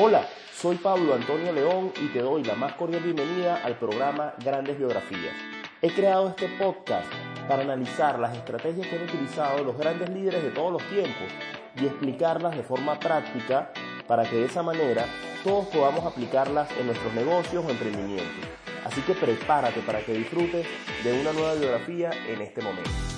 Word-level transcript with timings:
Hola, 0.00 0.28
soy 0.54 0.76
Pablo 0.76 1.12
Antonio 1.12 1.52
León 1.52 1.92
y 2.00 2.06
te 2.12 2.20
doy 2.20 2.44
la 2.44 2.54
más 2.54 2.74
cordial 2.74 3.02
bienvenida 3.02 3.60
al 3.64 3.76
programa 3.76 4.32
Grandes 4.38 4.78
Biografías. 4.78 5.34
He 5.82 5.90
creado 5.90 6.28
este 6.28 6.46
podcast 6.50 7.12
para 7.48 7.64
analizar 7.64 8.16
las 8.20 8.36
estrategias 8.36 8.86
que 8.86 8.94
han 8.94 9.02
utilizado 9.02 9.64
los 9.64 9.76
grandes 9.76 10.08
líderes 10.10 10.44
de 10.44 10.50
todos 10.50 10.70
los 10.70 10.88
tiempos 10.88 11.26
y 11.74 11.86
explicarlas 11.86 12.56
de 12.56 12.62
forma 12.62 12.96
práctica 13.00 13.72
para 14.06 14.22
que 14.22 14.36
de 14.36 14.44
esa 14.44 14.62
manera 14.62 15.04
todos 15.42 15.66
podamos 15.66 16.06
aplicarlas 16.06 16.70
en 16.78 16.86
nuestros 16.86 17.12
negocios 17.14 17.64
o 17.66 17.68
emprendimientos. 17.68 18.48
Así 18.84 19.00
que 19.00 19.14
prepárate 19.14 19.80
para 19.80 19.98
que 19.98 20.12
disfrutes 20.12 20.64
de 21.02 21.20
una 21.20 21.32
nueva 21.32 21.54
biografía 21.54 22.10
en 22.28 22.40
este 22.40 22.62
momento. 22.62 23.17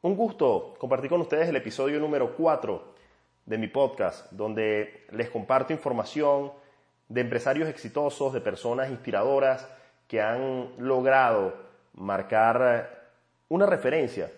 Un 0.00 0.14
gusto 0.14 0.74
compartir 0.78 1.10
con 1.10 1.20
ustedes 1.20 1.48
el 1.48 1.56
episodio 1.56 1.98
número 1.98 2.36
4 2.36 2.94
de 3.46 3.58
mi 3.58 3.66
podcast, 3.66 4.30
donde 4.30 5.04
les 5.10 5.28
comparto 5.28 5.72
información 5.72 6.52
de 7.08 7.22
empresarios 7.22 7.68
exitosos, 7.68 8.32
de 8.32 8.40
personas 8.40 8.90
inspiradoras 8.90 9.66
que 10.06 10.22
han 10.22 10.68
logrado 10.78 11.52
marcar 11.94 13.08
una 13.48 13.66
referencia 13.66 14.30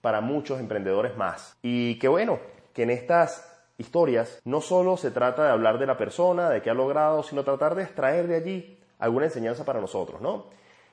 para 0.00 0.20
muchos 0.20 0.60
emprendedores 0.60 1.16
más. 1.16 1.56
Y 1.60 1.98
qué 1.98 2.06
bueno 2.06 2.38
que 2.72 2.84
en 2.84 2.90
estas 2.90 3.52
historias 3.78 4.40
no 4.44 4.60
solo 4.60 4.96
se 4.96 5.10
trata 5.10 5.42
de 5.42 5.50
hablar 5.50 5.80
de 5.80 5.86
la 5.86 5.96
persona, 5.96 6.50
de 6.50 6.62
qué 6.62 6.70
ha 6.70 6.74
logrado, 6.74 7.24
sino 7.24 7.42
tratar 7.42 7.74
de 7.74 7.82
extraer 7.82 8.28
de 8.28 8.36
allí 8.36 8.78
alguna 9.00 9.24
enseñanza 9.24 9.64
para 9.64 9.80
nosotros, 9.80 10.20
¿no? 10.20 10.50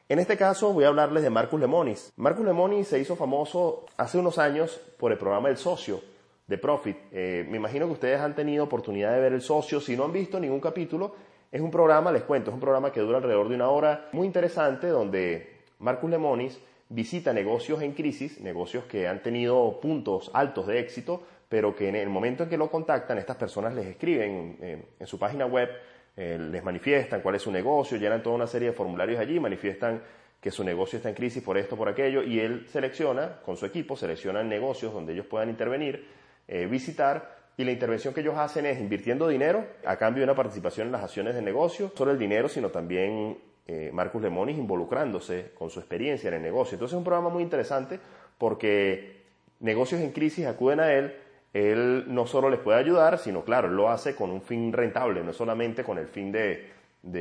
En 0.09 0.19
este 0.19 0.37
caso 0.37 0.73
voy 0.73 0.83
a 0.83 0.89
hablarles 0.89 1.23
de 1.23 1.29
Marcus 1.29 1.59
Lemonis. 1.59 2.11
Marcus 2.17 2.45
Lemonis 2.45 2.87
se 2.87 2.99
hizo 2.99 3.15
famoso 3.15 3.85
hace 3.97 4.17
unos 4.17 4.37
años 4.37 4.81
por 4.97 5.11
el 5.11 5.17
programa 5.17 5.49
El 5.49 5.57
Socio 5.57 6.01
de 6.47 6.57
Profit. 6.57 6.97
Eh, 7.11 7.45
me 7.49 7.57
imagino 7.57 7.85
que 7.85 7.93
ustedes 7.93 8.19
han 8.19 8.35
tenido 8.35 8.65
oportunidad 8.65 9.13
de 9.13 9.21
ver 9.21 9.33
El 9.33 9.41
Socio. 9.41 9.79
Si 9.79 9.95
no 9.95 10.03
han 10.03 10.11
visto 10.11 10.39
ningún 10.39 10.59
capítulo, 10.59 11.15
es 11.51 11.61
un 11.61 11.71
programa, 11.71 12.11
les 12.11 12.23
cuento, 12.23 12.49
es 12.49 12.53
un 12.53 12.59
programa 12.59 12.91
que 12.91 12.99
dura 12.99 13.17
alrededor 13.17 13.47
de 13.47 13.55
una 13.55 13.69
hora, 13.69 14.09
muy 14.11 14.27
interesante, 14.27 14.87
donde 14.87 15.61
Marcus 15.79 16.09
Lemonis 16.09 16.59
visita 16.89 17.31
negocios 17.31 17.81
en 17.81 17.93
crisis, 17.93 18.41
negocios 18.41 18.83
que 18.85 19.07
han 19.07 19.23
tenido 19.23 19.79
puntos 19.79 20.29
altos 20.33 20.67
de 20.67 20.79
éxito, 20.79 21.23
pero 21.47 21.73
que 21.73 21.87
en 21.87 21.95
el 21.95 22.09
momento 22.09 22.43
en 22.43 22.49
que 22.49 22.57
lo 22.57 22.69
contactan, 22.69 23.17
estas 23.17 23.37
personas 23.37 23.73
les 23.73 23.85
escriben 23.85 24.85
en 24.99 25.07
su 25.07 25.17
página 25.19 25.45
web 25.45 25.69
eh, 26.15 26.37
les 26.39 26.63
manifiestan 26.63 27.21
cuál 27.21 27.35
es 27.35 27.41
su 27.41 27.51
negocio, 27.51 27.97
llenan 27.97 28.21
toda 28.21 28.35
una 28.35 28.47
serie 28.47 28.69
de 28.69 28.73
formularios 28.73 29.19
allí, 29.19 29.39
manifiestan 29.39 30.01
que 30.39 30.51
su 30.51 30.63
negocio 30.63 30.97
está 30.97 31.09
en 31.09 31.15
crisis 31.15 31.43
por 31.43 31.57
esto, 31.57 31.77
por 31.77 31.87
aquello, 31.87 32.23
y 32.23 32.39
él 32.39 32.65
selecciona, 32.67 33.39
con 33.45 33.55
su 33.57 33.65
equipo, 33.65 33.95
selecciona 33.95 34.43
negocios 34.43 34.93
donde 34.93 35.13
ellos 35.13 35.27
puedan 35.27 35.49
intervenir, 35.49 36.05
eh, 36.47 36.65
visitar, 36.65 37.39
y 37.57 37.63
la 37.63 37.71
intervención 37.71 38.13
que 38.13 38.21
ellos 38.21 38.37
hacen 38.37 38.65
es 38.65 38.79
invirtiendo 38.79 39.27
dinero 39.27 39.65
a 39.85 39.97
cambio 39.97 40.21
de 40.21 40.25
una 40.25 40.35
participación 40.35 40.87
en 40.87 40.93
las 40.93 41.03
acciones 41.03 41.35
de 41.35 41.41
negocio, 41.41 41.91
solo 41.95 42.11
el 42.11 42.17
dinero, 42.17 42.49
sino 42.49 42.69
también 42.69 43.37
eh, 43.67 43.91
Marcus 43.93 44.21
Lemonis 44.21 44.57
involucrándose 44.57 45.51
con 45.53 45.69
su 45.69 45.79
experiencia 45.79 46.29
en 46.29 46.35
el 46.35 46.41
negocio. 46.41 46.75
Entonces 46.75 46.93
es 46.93 46.97
un 46.97 47.03
programa 47.03 47.29
muy 47.29 47.43
interesante 47.43 47.99
porque 48.37 49.21
negocios 49.59 50.01
en 50.01 50.11
crisis 50.11 50.47
acuden 50.47 50.79
a 50.79 50.91
él 50.91 51.13
él 51.53 52.05
no 52.07 52.25
solo 52.27 52.49
les 52.49 52.59
puede 52.59 52.79
ayudar, 52.79 53.17
sino 53.17 53.43
claro, 53.43 53.67
él 53.67 53.75
lo 53.75 53.89
hace 53.89 54.15
con 54.15 54.31
un 54.31 54.41
fin 54.41 54.71
rentable, 54.71 55.23
no 55.23 55.33
solamente 55.33 55.83
con 55.83 55.97
el 55.97 56.07
fin 56.07 56.31
de, 56.31 56.69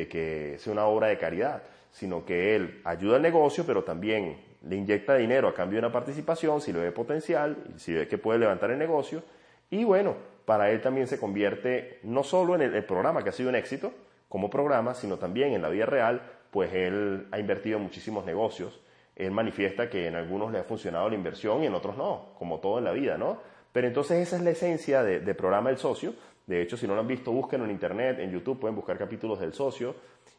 que 0.08 0.56
sea 0.58 0.72
una 0.72 0.86
obra 0.86 1.08
de 1.08 1.18
caridad, 1.18 1.62
sino 1.91 2.24
que 2.24 2.54
él 2.54 2.80
ayuda 2.84 3.16
al 3.16 3.22
negocio, 3.22 3.64
pero 3.66 3.82
también 3.82 4.36
le 4.62 4.76
inyecta 4.76 5.16
dinero 5.16 5.48
a 5.48 5.54
cambio 5.54 5.80
de 5.80 5.86
una 5.86 5.92
participación, 5.92 6.60
si 6.60 6.72
lo 6.72 6.80
ve 6.80 6.92
potencial, 6.92 7.56
si 7.76 7.92
ve 7.92 8.06
que 8.06 8.18
puede 8.18 8.38
levantar 8.38 8.70
el 8.70 8.78
negocio, 8.78 9.22
y 9.70 9.84
bueno, 9.84 10.14
para 10.44 10.70
él 10.70 10.80
también 10.80 11.06
se 11.06 11.18
convierte 11.18 12.00
no 12.02 12.22
solo 12.22 12.54
en 12.54 12.62
el, 12.62 12.84
programa 12.84 13.22
que 13.22 13.30
ha 13.30 13.32
sido 13.32 13.48
un 13.48 13.56
éxito 13.56 13.92
como 14.28 14.50
programa, 14.50 14.94
sino 14.94 15.16
también 15.16 15.52
en 15.52 15.62
la 15.62 15.68
vida 15.68 15.86
real, 15.86 16.22
pues 16.50 16.72
él 16.72 17.26
ha 17.32 17.38
invertido 17.38 17.78
muchísimos 17.78 18.24
negocios, 18.24 18.80
él 19.16 19.32
manifiesta 19.32 19.91
que 19.91 20.06
en 20.06 20.14
algunos 20.14 20.52
le 20.52 20.58
ha 20.58 20.64
funcionado 20.64 21.08
la 21.08 21.14
inversión 21.14 21.62
y 21.62 21.66
en 21.66 21.74
otros 21.74 21.97
no, 21.97 22.30
como 22.38 22.58
todo 22.58 22.78
en 22.78 22.84
la 22.84 22.92
vida, 22.92 23.18
¿no? 23.18 23.38
Pero 23.72 23.86
entonces 23.86 24.19
esa 24.26 24.36
es 24.36 24.42
la 24.42 24.50
esencia 24.50 25.03
de, 25.03 25.34
programa 25.34 25.70
El 25.70 25.78
Socio. 25.78 26.14
De 26.47 26.60
hecho, 26.62 26.76
si 26.76 26.86
no 26.86 26.94
lo 26.94 27.00
han 27.00 27.06
visto, 27.06 27.31
búsquenlo 27.31 27.64
en 27.64 27.70
internet, 27.70 28.19
en 28.19 28.32
YouTube, 28.32 28.58
pueden 28.58 28.75
buscar 28.75 28.98
capítulos 28.98 29.38
del 29.38 29.53
socio. 29.53 29.94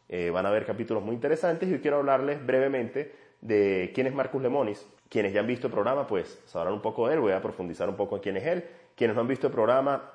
Eh, 0.08 0.30
van 0.30 0.44
a 0.44 0.50
ver 0.50 0.66
capítulos 0.66 1.02
muy 1.02 1.14
interesantes 1.14 1.68
y 1.68 1.72
hoy 1.72 1.80
quiero 1.80 1.98
hablarles 1.98 2.44
brevemente 2.44 3.14
de 3.40 3.90
quién 3.94 4.06
es 4.06 4.14
Marcus 4.14 4.42
Lemonis. 4.42 4.86
Quienes 5.08 5.32
ya 5.32 5.40
han 5.40 5.46
visto 5.46 5.66
el 5.68 5.72
programa, 5.72 6.06
pues 6.06 6.42
sabrán 6.46 6.74
un 6.74 6.82
poco 6.82 7.08
de 7.08 7.14
él, 7.14 7.20
voy 7.20 7.32
a 7.32 7.40
profundizar 7.40 7.88
un 7.88 7.96
poco 7.96 8.16
en 8.16 8.22
quién 8.22 8.36
es 8.36 8.46
él. 8.46 8.64
Quienes 8.94 9.14
no 9.14 9.22
han 9.22 9.28
visto 9.28 9.46
el 9.46 9.52
programa, 9.52 10.10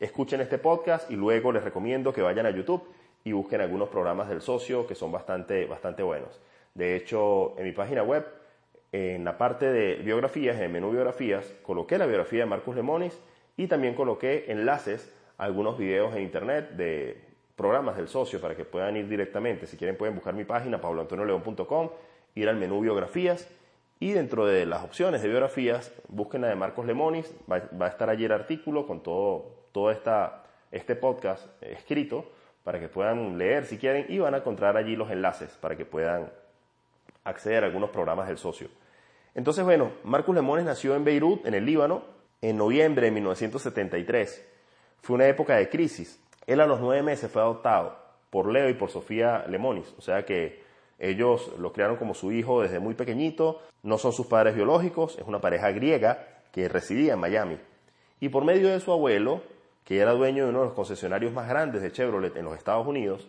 escuchen 0.00 0.40
este 0.40 0.58
podcast 0.58 1.10
y 1.10 1.14
luego 1.14 1.52
les 1.52 1.62
recomiendo 1.62 2.12
que 2.12 2.22
vayan 2.22 2.46
a 2.46 2.50
YouTube 2.50 2.82
y 3.24 3.32
busquen 3.32 3.60
algunos 3.60 3.88
programas 3.88 4.28
del 4.28 4.40
socio 4.40 4.86
que 4.86 4.94
son 4.94 5.12
bastante, 5.12 5.66
bastante 5.66 6.02
buenos. 6.02 6.40
De 6.74 6.96
hecho, 6.96 7.54
en 7.58 7.64
mi 7.64 7.72
página 7.72 8.02
web 8.02 8.24
en 8.92 9.24
la 9.24 9.36
parte 9.36 9.70
de 9.70 9.96
biografías, 9.96 10.56
en 10.56 10.62
el 10.62 10.70
menú 10.70 10.90
biografías, 10.90 11.52
coloqué 11.62 11.98
la 11.98 12.06
biografía 12.06 12.40
de 12.40 12.46
Marcus 12.46 12.74
Lemonis 12.74 13.18
y 13.56 13.66
también 13.66 13.94
coloqué 13.94 14.46
enlaces 14.48 15.12
a 15.36 15.44
algunos 15.44 15.76
videos 15.78 16.14
en 16.14 16.22
internet 16.22 16.70
de 16.70 17.28
programas 17.56 17.96
del 17.96 18.08
socio 18.08 18.40
para 18.40 18.54
que 18.54 18.64
puedan 18.64 18.96
ir 18.96 19.08
directamente. 19.08 19.66
Si 19.66 19.76
quieren 19.76 19.96
pueden 19.96 20.14
buscar 20.14 20.32
mi 20.32 20.44
página 20.44 20.80
pabloantonioleón.com, 20.80 21.90
ir 22.34 22.48
al 22.48 22.56
menú 22.56 22.80
biografías 22.80 23.48
y 24.00 24.12
dentro 24.12 24.46
de 24.46 24.64
las 24.64 24.84
opciones 24.84 25.22
de 25.22 25.28
biografías 25.28 25.92
busquen 26.08 26.42
la 26.42 26.48
de 26.48 26.54
Marcos 26.54 26.86
Lemonis, 26.86 27.34
va, 27.50 27.56
a 27.84 27.88
estar 27.88 28.08
allí 28.08 28.24
el 28.24 28.32
artículo 28.32 28.86
con 28.86 29.02
todo, 29.02 29.66
todo 29.72 29.90
esta, 29.90 30.44
este 30.70 30.94
podcast 30.94 31.46
escrito 31.62 32.30
para 32.62 32.78
que 32.78 32.88
puedan 32.88 33.38
leer 33.38 33.66
si 33.66 33.76
quieren 33.76 34.06
y 34.08 34.18
van 34.18 34.34
a 34.34 34.38
encontrar 34.38 34.76
allí 34.76 34.94
los 34.94 35.10
enlaces 35.10 35.50
para 35.60 35.76
que 35.76 35.84
puedan 35.84 36.30
acceder 37.28 37.62
a 37.62 37.66
algunos 37.66 37.90
programas 37.90 38.28
del 38.28 38.38
socio. 38.38 38.68
Entonces, 39.34 39.64
bueno, 39.64 39.92
Marcus 40.04 40.34
Lemones 40.34 40.64
nació 40.64 40.94
en 40.94 41.04
Beirut, 41.04 41.46
en 41.46 41.54
el 41.54 41.64
Líbano, 41.64 42.02
en 42.40 42.56
noviembre 42.56 43.06
de 43.06 43.12
1973. 43.12 44.46
Fue 45.02 45.14
una 45.14 45.28
época 45.28 45.56
de 45.56 45.68
crisis. 45.68 46.20
Él 46.46 46.60
a 46.60 46.66
los 46.66 46.80
nueve 46.80 47.02
meses 47.02 47.30
fue 47.30 47.42
adoptado 47.42 47.96
por 48.30 48.50
Leo 48.50 48.68
y 48.68 48.74
por 48.74 48.90
Sofía 48.90 49.44
Lemonis, 49.48 49.94
o 49.96 50.02
sea 50.02 50.24
que 50.24 50.62
ellos 50.98 51.52
lo 51.58 51.72
criaron 51.72 51.96
como 51.96 52.14
su 52.14 52.32
hijo 52.32 52.62
desde 52.62 52.80
muy 52.80 52.94
pequeñito, 52.94 53.60
no 53.82 53.98
son 53.98 54.12
sus 54.12 54.26
padres 54.26 54.54
biológicos, 54.54 55.16
es 55.18 55.26
una 55.26 55.40
pareja 55.40 55.70
griega 55.70 56.26
que 56.52 56.68
residía 56.68 57.14
en 57.14 57.20
Miami. 57.20 57.58
Y 58.20 58.30
por 58.30 58.44
medio 58.44 58.68
de 58.68 58.80
su 58.80 58.90
abuelo, 58.92 59.42
que 59.84 59.98
era 59.98 60.12
dueño 60.12 60.44
de 60.44 60.50
uno 60.50 60.60
de 60.60 60.64
los 60.66 60.74
concesionarios 60.74 61.32
más 61.32 61.48
grandes 61.48 61.82
de 61.82 61.92
Chevrolet 61.92 62.36
en 62.36 62.44
los 62.44 62.56
Estados 62.56 62.86
Unidos, 62.86 63.28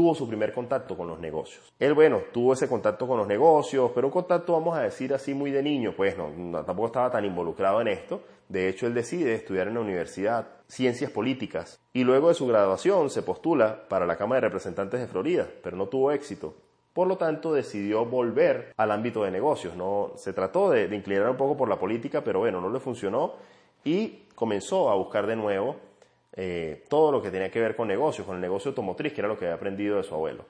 tuvo 0.00 0.14
su 0.14 0.26
primer 0.26 0.54
contacto 0.54 0.96
con 0.96 1.08
los 1.08 1.18
negocios. 1.18 1.70
Él, 1.78 1.92
bueno, 1.92 2.22
tuvo 2.32 2.54
ese 2.54 2.66
contacto 2.66 3.06
con 3.06 3.18
los 3.18 3.28
negocios, 3.28 3.90
pero 3.94 4.06
un 4.06 4.10
contacto, 4.10 4.54
vamos 4.54 4.74
a 4.74 4.80
decir 4.80 5.12
así, 5.12 5.34
muy 5.34 5.50
de 5.50 5.62
niño, 5.62 5.92
pues 5.94 6.16
no, 6.16 6.64
tampoco 6.64 6.86
estaba 6.86 7.10
tan 7.10 7.26
involucrado 7.26 7.82
en 7.82 7.88
esto. 7.88 8.22
De 8.48 8.70
hecho, 8.70 8.86
él 8.86 8.94
decide 8.94 9.34
estudiar 9.34 9.68
en 9.68 9.74
la 9.74 9.80
universidad 9.80 10.46
ciencias 10.68 11.10
políticas 11.10 11.78
y 11.92 12.02
luego 12.04 12.28
de 12.28 12.34
su 12.34 12.46
graduación 12.46 13.10
se 13.10 13.20
postula 13.20 13.86
para 13.90 14.06
la 14.06 14.16
Cámara 14.16 14.40
de 14.40 14.46
Representantes 14.46 15.00
de 15.00 15.06
Florida, 15.06 15.46
pero 15.62 15.76
no 15.76 15.88
tuvo 15.88 16.12
éxito. 16.12 16.54
Por 16.94 17.06
lo 17.06 17.18
tanto, 17.18 17.52
decidió 17.52 18.06
volver 18.06 18.72
al 18.78 18.92
ámbito 18.92 19.24
de 19.24 19.30
negocios. 19.30 19.76
No 19.76 20.12
se 20.16 20.32
trató 20.32 20.70
de, 20.70 20.88
de 20.88 20.96
inclinar 20.96 21.28
un 21.28 21.36
poco 21.36 21.58
por 21.58 21.68
la 21.68 21.78
política, 21.78 22.24
pero 22.24 22.38
bueno, 22.38 22.58
no 22.62 22.70
le 22.70 22.80
funcionó 22.80 23.34
y 23.84 24.22
comenzó 24.34 24.88
a 24.88 24.94
buscar 24.94 25.26
de 25.26 25.36
nuevo 25.36 25.76
eh, 26.36 26.84
todo 26.88 27.12
lo 27.12 27.22
que 27.22 27.30
tenía 27.30 27.50
que 27.50 27.60
ver 27.60 27.76
con 27.76 27.88
negocios, 27.88 28.26
con 28.26 28.36
el 28.36 28.42
negocio 28.42 28.70
automotriz, 28.70 29.12
que 29.12 29.20
era 29.20 29.28
lo 29.28 29.38
que 29.38 29.46
había 29.46 29.56
aprendido 29.56 29.96
de 29.96 30.02
su 30.02 30.14
abuelo. 30.14 30.44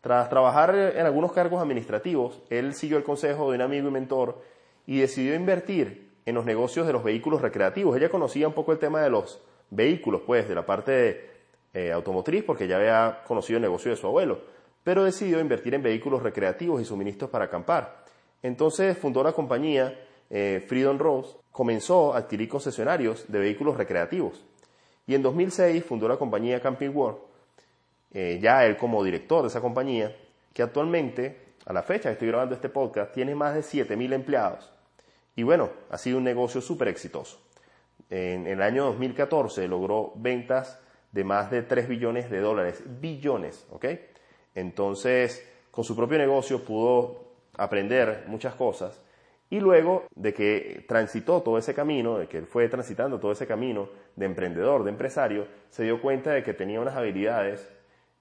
Tras 0.00 0.28
trabajar 0.28 0.74
en 0.74 1.06
algunos 1.06 1.32
cargos 1.32 1.62
administrativos, 1.62 2.42
él 2.50 2.74
siguió 2.74 2.96
el 2.96 3.04
consejo 3.04 3.50
de 3.50 3.56
un 3.56 3.62
amigo 3.62 3.88
y 3.88 3.92
mentor 3.92 4.42
y 4.86 4.98
decidió 4.98 5.34
invertir 5.34 6.10
en 6.26 6.34
los 6.34 6.44
negocios 6.44 6.86
de 6.86 6.92
los 6.92 7.04
vehículos 7.04 7.40
recreativos. 7.40 7.96
Ella 7.96 8.08
conocía 8.08 8.48
un 8.48 8.54
poco 8.54 8.72
el 8.72 8.78
tema 8.78 9.00
de 9.00 9.10
los 9.10 9.40
vehículos, 9.70 10.22
pues, 10.26 10.48
de 10.48 10.54
la 10.54 10.66
parte 10.66 11.30
eh, 11.72 11.92
automotriz, 11.92 12.42
porque 12.44 12.66
ya 12.66 12.76
había 12.76 13.22
conocido 13.26 13.58
el 13.58 13.62
negocio 13.62 13.90
de 13.90 13.96
su 13.96 14.06
abuelo, 14.06 14.40
pero 14.82 15.04
decidió 15.04 15.40
invertir 15.40 15.74
en 15.74 15.82
vehículos 15.82 16.22
recreativos 16.22 16.82
y 16.82 16.84
suministros 16.84 17.30
para 17.30 17.44
acampar. 17.44 18.04
Entonces 18.42 18.98
fundó 18.98 19.22
la 19.22 19.32
compañía 19.32 19.98
eh, 20.28 20.64
Freedom 20.66 20.98
Rose, 20.98 21.36
comenzó 21.50 22.14
a 22.14 22.18
adquirir 22.18 22.48
concesionarios 22.48 23.30
de 23.30 23.38
vehículos 23.38 23.76
recreativos. 23.76 24.44
Y 25.06 25.14
en 25.14 25.22
2006 25.22 25.84
fundó 25.84 26.08
la 26.08 26.16
compañía 26.16 26.60
Camping 26.60 26.90
World, 26.90 27.18
eh, 28.12 28.38
ya 28.40 28.64
él 28.64 28.76
como 28.76 29.02
director 29.02 29.42
de 29.42 29.48
esa 29.48 29.60
compañía, 29.60 30.14
que 30.52 30.62
actualmente, 30.62 31.54
a 31.64 31.72
la 31.72 31.82
fecha 31.82 32.08
que 32.08 32.14
estoy 32.14 32.28
grabando 32.28 32.54
este 32.54 32.68
podcast, 32.68 33.12
tiene 33.12 33.34
más 33.34 33.54
de 33.54 33.60
7.000 33.60 34.12
empleados. 34.12 34.70
Y 35.34 35.42
bueno, 35.42 35.70
ha 35.90 35.98
sido 35.98 36.18
un 36.18 36.24
negocio 36.24 36.60
súper 36.60 36.88
exitoso. 36.88 37.40
En, 38.10 38.46
el 38.46 38.60
año 38.60 38.84
2014 38.84 39.66
logró 39.66 40.12
ventas 40.16 40.78
de 41.10 41.24
más 41.24 41.50
de 41.50 41.62
3 41.62 41.88
billones 41.88 42.30
de 42.30 42.40
dólares, 42.40 42.82
billones, 43.00 43.66
¿ok? 43.70 43.86
Entonces, 44.54 45.46
con 45.70 45.84
su 45.84 45.96
propio 45.96 46.18
negocio 46.18 46.62
pudo 46.62 47.32
aprender 47.56 48.24
muchas 48.26 48.54
cosas 48.54 49.00
y 49.52 49.60
luego 49.60 50.06
de 50.14 50.32
que 50.32 50.82
transitó 50.88 51.42
todo 51.42 51.58
ese 51.58 51.74
camino, 51.74 52.16
de 52.16 52.26
que 52.26 52.38
él 52.38 52.46
fue 52.46 52.70
transitando 52.70 53.20
todo 53.20 53.32
ese 53.32 53.46
camino 53.46 53.90
de 54.16 54.24
emprendedor, 54.24 54.82
de 54.82 54.88
empresario, 54.88 55.46
se 55.68 55.82
dio 55.84 56.00
cuenta 56.00 56.30
de 56.30 56.42
que 56.42 56.54
tenía 56.54 56.80
unas 56.80 56.96
habilidades 56.96 57.70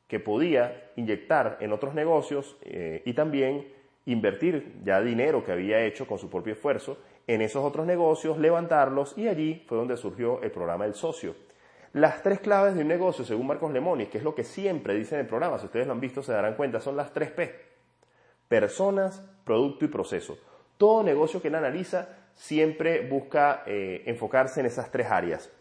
que 0.10 0.19
podía 0.19 0.92
inyectar 0.98 1.57
en 1.62 1.72
otros 1.72 1.94
negocios 1.94 2.57
eh, 2.63 3.01
y 3.06 3.13
también 3.13 3.66
invertir 4.06 4.81
ya 4.83 5.00
dinero 5.00 5.42
que 5.45 5.54
había 5.54 5.81
hecho 5.86 6.06
con 6.06 6.19
su 6.19 6.30
propio 6.30 6.51
esfuerzo 6.51 6.98
en 7.28 7.42
esos 7.42 7.63
otros 7.63 7.86
negocios, 7.86 8.38
levantarlos 8.38 9.18
y 9.18 9.30
allí 9.30 9.63
fue 9.69 9.77
donde 9.77 9.95
surgió 9.95 10.42
el 10.42 10.51
programa 10.51 10.84
del 10.84 10.95
socio. 10.95 11.34
Las 11.94 12.22
tres 12.24 12.42
claves 12.42 12.75
de 12.75 12.81
un 12.81 12.89
negocio, 12.89 13.24
según 13.24 13.48
Marcos 13.48 13.72
Lemonis, 13.72 14.10
que 14.10 14.18
es 14.18 14.25
lo 14.25 14.36
que 14.36 14.44
siempre 14.44 14.95
dice 14.95 15.16
en 15.16 15.22
el 15.22 15.27
programa, 15.27 15.60
si 15.60 15.68
ustedes 15.68 15.88
lo 15.88 15.94
han 15.94 16.01
visto 16.01 16.22
se 16.24 16.34
darán 16.34 16.56
cuenta, 16.56 16.81
son 16.81 16.98
las 16.98 17.13
tres 17.13 17.31
P. 17.31 17.56
Personas, 18.50 19.25
producto 19.45 19.86
y 19.86 19.88
proceso. 19.88 20.38
Todo 20.81 21.04
negocio 21.04 21.39
que 21.39 21.50
él 21.50 21.56
analiza 21.56 22.10
siempre 22.33 23.07
busca 23.07 23.62
eh, 23.68 24.01
enfocarse 24.07 24.62
en 24.62 24.66
esas 24.66 24.89
tres 24.89 25.12
áreas. 25.12 25.51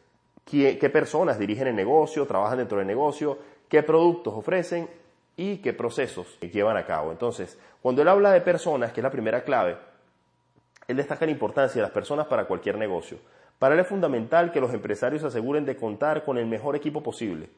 ¿Qué, 0.47 0.79
¿Qué 0.79 0.89
personas 0.89 1.39
dirigen 1.39 1.67
el 1.67 1.77
negocio, 1.77 2.27
trabajan 2.27 2.57
dentro 2.57 2.79
del 2.79 2.87
negocio? 2.87 3.39
qué 3.71 3.83
productos 3.83 4.35
ofrecen 4.35 4.91
y 5.37 5.59
qué 5.59 5.73
procesos 5.73 6.39
llevan 6.41 6.77
a 6.77 6.85
cabo. 6.85 7.13
Entonces, 7.13 7.59
cuando 7.81 8.03
él 8.03 8.09
habla 8.09 8.33
de 8.33 8.43
personas, 8.43 8.93
que 8.93 9.01
es 9.01 9.05
la 9.05 9.13
primera 9.13 9.45
clave, 9.45 9.79
él 10.89 10.97
destaca 10.97 11.25
la 11.25 11.31
importancia 11.31 11.81
de 11.81 11.87
las 11.87 11.93
personas 11.93 12.27
para 12.27 12.45
cualquier 12.45 12.77
negocio. 12.77 13.19
Para 13.59 13.75
él 13.75 13.81
es 13.81 13.87
fundamental 13.87 14.51
que 14.51 14.61
los 14.61 14.75
empresarios 14.75 15.23
aseguren 15.23 15.65
de 15.65 15.77
contar 15.77 16.25
con 16.25 16.37
el 16.37 16.47
mejor 16.47 16.77
equipo 16.77 17.03
posible. 17.03 17.49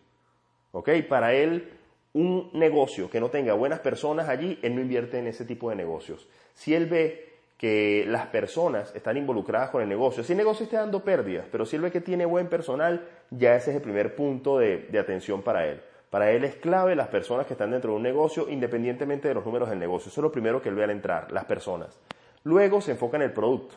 ¿Ok? 0.73 0.91
Para 1.09 1.33
él, 1.33 1.73
un 2.13 2.51
negocio 2.53 3.09
que 3.09 3.21
no 3.21 3.31
tenga 3.31 3.55
buenas 3.55 3.81
personas 3.81 4.29
allí, 4.29 4.59
él 4.63 4.75
no 4.75 4.83
invierte 4.83 5.19
en 5.19 5.27
ese 5.29 5.47
tipo 5.47 5.71
de 5.71 5.77
negocios. 5.77 6.29
Si 6.55 6.75
él 6.75 6.87
ve 6.87 7.32
que 7.63 8.05
las 8.09 8.27
personas 8.27 8.93
están 8.93 9.17
involucradas 9.17 9.71
con 9.71 9.83
el 9.83 9.89
negocio. 9.89 10.25
Si 10.25 10.33
el 10.33 10.37
negocio 10.39 10.65
está 10.65 10.81
dando 10.81 11.05
pérdidas, 11.05 11.47
pero 11.49 11.65
si 11.65 11.77
él 11.77 11.83
ve 11.83 11.93
que 11.93 12.01
tiene 12.01 12.25
buen 12.25 12.49
personal, 12.49 13.07
ya 13.31 13.55
ese 13.55 13.71
es 13.71 13.77
el 13.77 13.83
primer 13.83 14.17
punto 14.17 14.59
de, 14.59 14.89
atención 14.99 15.43
para 15.43 15.69
él. 15.69 15.81
Para 16.11 16.33
él 16.33 16.43
es 16.43 16.57
clave 16.57 16.97
las 16.97 17.07
personas 17.07 17.47
que 17.47 17.53
están 17.53 17.71
dentro 17.71 17.93
de 17.93 17.99
un 17.99 18.03
negocio, 18.03 18.49
independientemente 18.49 19.29
de 19.29 19.35
los 19.35 19.47
números 19.47 19.71
del 19.71 19.79
negocio. 19.79 20.09
Eso 20.09 20.21
es 20.21 20.25
lo 20.25 20.33
primero 20.33 20.61
que 20.61 20.71
él 20.71 20.75
ve 20.75 20.83
al 20.83 20.91
entrar, 20.91 21.31
las 21.31 21.45
personas. 21.45 22.01
Luego 22.43 22.81
se 22.81 22.91
enfoca 22.91 23.17
en 23.17 23.23
el 23.23 23.33
producto. 23.33 23.77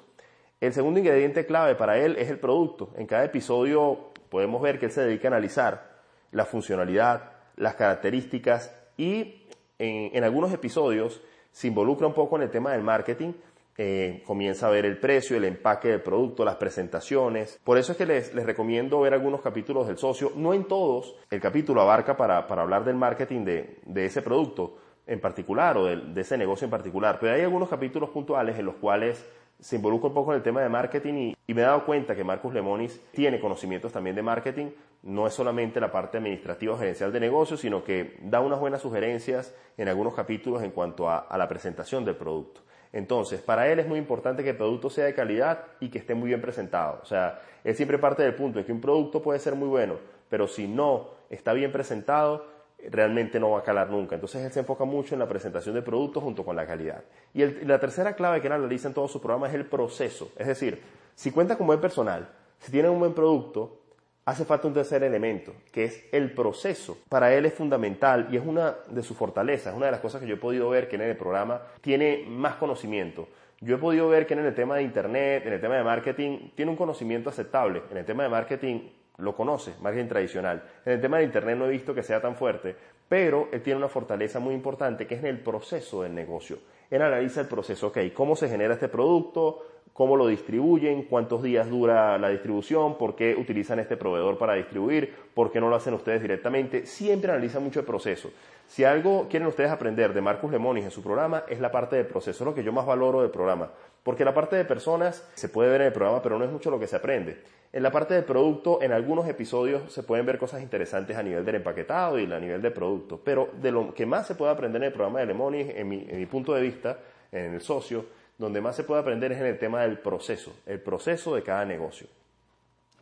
El 0.59 0.73
segundo 0.73 0.99
ingrediente 0.99 1.45
clave 1.45 1.75
para 1.75 1.99
él 1.99 2.15
es 2.17 2.31
el 2.31 2.39
producto. 2.39 2.89
En 2.97 3.05
cada 3.05 3.25
episodio 3.25 4.13
podemos 4.29 4.63
ver 4.63 4.79
que 4.79 4.87
él 4.87 4.91
se 4.91 5.01
dedica 5.05 5.27
a 5.27 5.33
analizar 5.33 5.91
la 6.31 6.45
funcionalidad, 6.45 7.33
las 7.55 7.75
características 7.75 8.75
y 8.97 9.43
en 9.77 10.23
algunos 10.23 10.51
episodios 10.51 11.21
se 11.51 11.67
involucra 11.67 12.07
un 12.07 12.15
poco 12.15 12.35
en 12.37 12.41
el 12.41 12.49
tema 12.49 12.71
del 12.71 12.81
marketing 12.81 13.33
eh, 13.77 14.23
comienza 14.25 14.67
a 14.67 14.69
ver 14.69 14.85
el 14.85 14.97
precio, 14.97 15.35
el 15.35 15.43
empaque 15.43 15.89
del 15.89 16.01
producto, 16.01 16.45
las 16.45 16.55
presentaciones. 16.55 17.59
Por 17.63 17.77
eso 17.77 17.91
es 17.91 17.97
que 17.97 18.05
les, 18.05 18.33
recomiendo 18.33 19.01
ver 19.01 19.13
algunos 19.13 19.41
capítulos 19.41 19.87
del 19.87 19.97
socio. 19.97 20.31
No 20.35 20.53
en 20.53 20.63
todos, 20.63 21.15
el 21.29 21.41
capítulo 21.41 21.81
abarca 21.81 22.15
para, 22.15 22.37
hablar 22.37 22.85
del 22.85 22.95
marketing 22.95 23.43
de, 23.43 24.05
ese 24.05 24.21
producto 24.21 24.77
en 25.05 25.19
particular 25.19 25.77
o 25.77 25.85
de, 25.85 26.21
ese 26.21 26.37
negocio 26.37 26.65
en 26.65 26.71
particular, 26.71 27.17
pero 27.19 27.33
hay 27.33 27.41
algunos 27.41 27.67
capítulos 27.67 28.09
puntuales 28.11 28.57
en 28.57 28.65
los 28.65 28.75
cuales 28.75 29.23
se 29.59 29.75
involucra 29.75 30.07
un 30.07 30.13
poco 30.13 30.31
en 30.31 30.37
el 30.37 30.43
tema 30.43 30.61
de 30.61 30.69
marketing 30.69 31.33
y, 31.45 31.53
me 31.53 31.61
he 31.61 31.65
dado 31.65 31.85
cuenta 31.85 32.15
que 32.15 32.23
Marcus 32.23 32.53
Lemonis 32.53 33.01
tiene 33.11 33.39
conocimientos 33.39 33.91
también 33.91 34.15
de 34.15 34.21
marketing, 34.21 34.67
no 35.03 35.27
es 35.27 35.33
solamente 35.33 35.79
la 35.79 35.91
parte 35.91 36.17
administrativa 36.17 36.73
o 36.73 36.77
gerencial 36.77 37.11
de 37.11 37.19
negocios, 37.19 37.59
sino 37.59 37.83
que 37.83 38.17
da 38.21 38.39
unas 38.39 38.59
buenas 38.59 38.81
sugerencias 38.81 39.53
en 39.77 39.89
algunos 39.89 40.15
capítulos 40.15 40.63
en 40.63 40.71
cuanto 40.71 41.09
a 41.09 41.37
la 41.37 41.47
presentación 41.47 42.03
del 42.05 42.15
producto. 42.15 42.61
Entonces, 42.95 43.41
para 43.41 43.69
él 43.69 43.79
es 43.79 43.87
muy 43.89 43.99
importante 43.99 44.41
que 44.41 44.51
el 44.51 44.55
producto 44.55 44.89
sea 44.89 45.03
de 45.03 45.13
calidad 45.13 45.65
y 45.81 45.89
que 45.89 45.97
esté 45.97 46.15
muy 46.15 46.29
bien 46.29 46.41
presentado. 46.41 47.01
O 47.03 47.05
sea, 47.05 47.41
él 47.65 47.75
siempre 47.75 47.99
parte 47.99 48.23
del 48.23 48.33
punto 48.35 48.57
de 48.57 48.63
que 48.63 48.71
un 48.71 48.79
producto 48.79 49.21
puede 49.21 49.37
ser 49.39 49.53
muy 49.53 49.67
bueno, 49.67 49.95
pero 50.29 50.47
si 50.47 50.65
no 50.65 51.09
está 51.29 51.51
bien 51.51 51.73
presentado, 51.73 52.45
realmente 52.89 53.37
no 53.37 53.51
va 53.51 53.59
a 53.59 53.63
calar 53.63 53.89
nunca. 53.89 54.15
Entonces 54.15 54.45
él 54.45 54.51
se 54.53 54.61
enfoca 54.61 54.85
mucho 54.85 55.13
en 55.13 55.19
la 55.19 55.27
presentación 55.27 55.75
del 55.75 55.83
producto 55.83 56.21
junto 56.21 56.45
con 56.45 56.55
la 56.55 56.65
calidad. 56.65 57.03
Y 57.33 57.45
la 57.65 57.79
tercera 57.79 58.15
clave 58.15 58.39
que 58.39 58.47
él 58.47 58.53
analiza 58.53 58.87
en 58.87 58.93
todo 58.93 59.09
su 59.09 59.19
programa 59.19 59.49
es 59.49 59.55
el 59.55 59.65
proceso. 59.65 60.31
Es 60.37 60.47
decir, 60.47 60.81
si 61.15 61.31
cuenta 61.31 61.57
con 61.57 61.67
buen 61.67 61.81
personal, 61.81 62.29
si 62.59 62.71
tiene 62.71 62.87
un 62.87 62.99
buen 62.99 63.13
producto, 63.13 63.81
hace 64.25 64.43
falta 64.43 64.67
un 64.67 64.73
tercer 64.73 65.03
elemento, 65.03 65.53
que 65.71 65.85
es 65.85 66.05
el 66.11 66.31
proceso. 66.31 66.97
Para 67.09 67.33
él 67.33 67.45
es 67.45 67.53
fundamental 67.53 68.27
y 68.31 68.37
es 68.37 68.43
una 68.45 68.75
de 68.89 69.03
sus 69.03 69.15
fortalezas, 69.15 69.71
es 69.71 69.77
una 69.77 69.85
de 69.85 69.91
las 69.91 70.01
cosas 70.01 70.19
que 70.19 70.27
yo 70.27 70.35
he 70.35 70.39
podido 70.39 70.69
ver 70.69 70.89
que 70.89 70.95
en 70.95 71.03
el 71.03 71.15
programa 71.15 71.61
tiene 71.81 72.25
más 72.27 72.55
conocimiento. 72.55 73.27
Yo 73.61 73.75
he 73.75 73.79
podido 73.79 74.09
ver 74.09 74.25
que 74.25 74.33
en 74.33 74.45
el 74.45 74.53
tema 74.53 74.75
de 74.75 74.83
Internet, 74.83 75.43
en 75.45 75.53
el 75.53 75.61
tema 75.61 75.75
de 75.75 75.83
marketing, 75.83 76.49
tiene 76.55 76.71
un 76.71 76.77
conocimiento 76.77 77.29
aceptable. 77.29 77.83
En 77.91 77.97
el 77.97 78.05
tema 78.05 78.23
de 78.23 78.29
marketing 78.29 78.89
lo 79.17 79.35
conoce, 79.35 79.73
marketing 79.79 80.09
tradicional. 80.09 80.63
En 80.85 80.93
el 80.93 81.01
tema 81.01 81.19
de 81.19 81.23
Internet 81.23 81.57
no 81.57 81.65
he 81.65 81.69
visto 81.69 81.95
que 81.95 82.03
sea 82.03 82.19
tan 82.19 82.35
fuerte, 82.35 82.75
pero 83.07 83.49
él 83.51 83.61
tiene 83.61 83.77
una 83.77 83.89
fortaleza 83.89 84.39
muy 84.39 84.53
importante 84.53 85.05
que 85.07 85.15
es 85.15 85.21
en 85.21 85.27
el 85.27 85.39
proceso 85.39 86.03
del 86.03 86.15
negocio. 86.15 86.57
Él 86.89 87.01
analiza 87.01 87.41
el 87.41 87.47
proceso, 87.47 87.87
ok, 87.87 87.97
cómo 88.13 88.35
se 88.35 88.49
genera 88.49 88.73
este 88.73 88.87
producto, 88.87 89.63
cómo 89.95 90.17
lo 90.17 90.27
distribuyen, 90.27 91.03
cuántos 91.03 91.41
días 91.41 91.69
dura 91.69 92.17
la 92.17 92.29
distribución, 92.29 92.97
por 92.97 93.15
qué 93.15 93.33
utilizan 93.35 93.79
este 93.79 93.95
proveedor 93.95 94.37
para 94.37 94.53
distribuir, 94.55 95.13
por 95.33 95.51
qué 95.51 95.61
no 95.61 95.69
lo 95.69 95.75
hacen 95.77 95.93
ustedes 95.93 96.21
directamente. 96.21 96.85
Siempre 96.85 97.31
analiza 97.31 97.59
mucho 97.59 97.79
el 97.79 97.85
proceso. 97.85 98.29
Si 98.67 98.83
algo 98.83 99.27
quieren 99.29 99.47
ustedes 99.47 99.71
aprender 99.71 100.13
de 100.13 100.21
Marcus 100.21 100.51
Lemonis 100.51 100.85
en 100.85 100.91
su 100.91 101.01
programa 101.01 101.43
es 101.47 101.59
la 101.61 101.71
parte 101.71 101.95
del 101.95 102.07
proceso, 102.07 102.43
es 102.43 102.45
lo 102.45 102.53
que 102.53 102.63
yo 102.63 102.73
más 102.73 102.85
valoro 102.85 103.21
del 103.21 103.31
programa. 103.31 103.71
Porque 104.03 104.25
la 104.25 104.33
parte 104.33 104.55
de 104.55 104.65
personas 104.65 105.27
se 105.33 105.49
puede 105.49 105.69
ver 105.69 105.81
en 105.81 105.87
el 105.87 105.93
programa, 105.93 106.21
pero 106.21 106.37
no 106.37 106.45
es 106.45 106.51
mucho 106.51 106.69
lo 106.69 106.79
que 106.79 106.87
se 106.87 106.95
aprende. 106.95 107.41
En 107.71 107.81
la 107.81 107.91
parte 107.91 108.13
del 108.13 108.23
producto, 108.23 108.81
en 108.81 108.91
algunos 108.91 109.27
episodios 109.27 109.91
se 109.91 110.03
pueden 110.03 110.25
ver 110.25 110.37
cosas 110.37 110.61
interesantes 110.61 111.17
a 111.17 111.23
nivel 111.23 111.43
del 111.43 111.55
empaquetado 111.55 112.19
y 112.19 112.31
a 112.31 112.39
nivel 112.39 112.61
del 112.61 112.71
producto. 112.71 112.94
Pero 113.23 113.49
de 113.61 113.71
lo 113.71 113.93
que 113.93 114.05
más 114.05 114.27
se 114.27 114.35
puede 114.35 114.51
aprender 114.51 114.81
en 114.81 114.87
el 114.87 114.93
programa 114.93 115.19
de 115.19 115.27
Lemonis, 115.27 115.67
en 115.75 115.87
mi, 115.87 116.05
en 116.09 116.17
mi 116.17 116.25
punto 116.25 116.53
de 116.53 116.61
vista, 116.61 116.99
en 117.31 117.53
el 117.53 117.61
socio, 117.61 118.05
donde 118.37 118.61
más 118.61 118.75
se 118.75 118.83
puede 118.83 119.01
aprender 119.01 119.31
es 119.31 119.39
en 119.39 119.47
el 119.47 119.57
tema 119.57 119.81
del 119.81 119.99
proceso, 119.99 120.53
el 120.65 120.79
proceso 120.79 121.35
de 121.35 121.43
cada 121.43 121.65
negocio. 121.65 122.07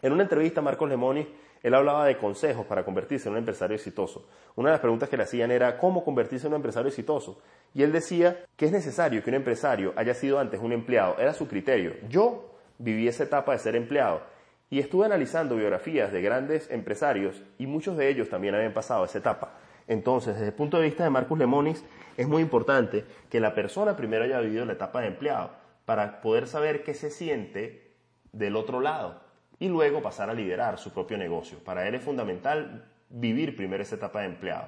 En 0.01 0.11
una 0.11 0.23
entrevista 0.23 0.59
a 0.59 0.63
Marcos 0.63 0.89
Lemoni, 0.89 1.27
él 1.63 1.73
hablaba 1.73 2.05
de 2.05 2.17
consejos 2.17 2.65
para 2.65 2.83
convertirse 2.83 3.29
en 3.29 3.33
un 3.33 3.39
empresario 3.39 3.75
exitoso. 3.75 4.27
Una 4.55 4.69
de 4.69 4.73
las 4.73 4.81
preguntas 4.81 5.07
que 5.07 5.15
le 5.15 5.23
hacían 5.23 5.49
era 5.49 5.77
cómo 5.77 6.03
convertirse 6.03 6.45
en 6.45 6.53
un 6.53 6.57
empresario 6.57 6.89
exitoso. 6.89 7.41
Y 7.73 7.83
él 7.83 7.93
decía 7.93 8.45
que 8.57 8.65
es 8.65 8.71
necesario 8.73 9.23
que 9.23 9.29
un 9.29 9.37
empresario 9.37 9.93
haya 9.95 10.13
sido 10.13 10.39
antes 10.39 10.59
un 10.59 10.73
empleado. 10.73 11.15
Era 11.17 11.33
su 11.33 11.47
criterio. 11.47 11.93
Yo 12.09 12.51
viví 12.77 13.07
esa 13.07 13.23
etapa 13.23 13.53
de 13.53 13.59
ser 13.59 13.77
empleado 13.77 14.21
y 14.69 14.79
estuve 14.79 15.05
analizando 15.05 15.55
biografías 15.55 16.11
de 16.11 16.21
grandes 16.21 16.69
empresarios 16.69 17.41
y 17.57 17.65
muchos 17.65 17.95
de 17.95 18.09
ellos 18.09 18.27
también 18.27 18.55
habían 18.55 18.73
pasado 18.73 19.05
esa 19.05 19.19
etapa. 19.19 19.53
Entonces, 19.87 20.35
desde 20.35 20.47
el 20.47 20.53
punto 20.53 20.77
de 20.77 20.85
vista 20.85 21.03
de 21.03 21.09
Marcus 21.09 21.37
Lemonis, 21.37 21.83
es 22.17 22.27
muy 22.27 22.41
importante 22.41 23.05
que 23.29 23.39
la 23.39 23.53
persona 23.55 23.95
primero 23.95 24.23
haya 24.23 24.39
vivido 24.39 24.65
la 24.65 24.73
etapa 24.73 25.01
de 25.01 25.07
empleado 25.07 25.51
para 25.85 26.21
poder 26.21 26.47
saber 26.47 26.83
qué 26.83 26.93
se 26.93 27.09
siente 27.09 27.91
del 28.31 28.55
otro 28.55 28.79
lado 28.79 29.21
y 29.59 29.67
luego 29.67 30.01
pasar 30.01 30.29
a 30.29 30.33
liderar 30.33 30.77
su 30.77 30.91
propio 30.91 31.17
negocio. 31.17 31.59
Para 31.63 31.87
él 31.87 31.95
es 31.95 32.03
fundamental 32.03 32.85
vivir 33.09 33.55
primero 33.55 33.83
esa 33.83 33.95
etapa 33.95 34.21
de 34.21 34.27
empleado. 34.27 34.67